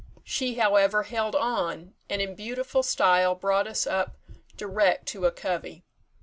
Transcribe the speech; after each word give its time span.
She, 0.23 0.55
however, 0.55 1.03
held 1.03 1.35
on, 1.35 1.93
and 2.09 2.23
in 2.23 2.33
beautiful 2.33 2.81
style 2.81 3.35
brought 3.35 3.67
us 3.67 3.85
up 3.85 4.17
direct 4.57 5.05
to 5.09 5.27
a 5.27 5.31
covey. 5.31 5.83